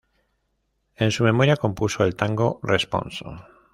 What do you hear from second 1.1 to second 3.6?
su memoria compuso el tango "Responso".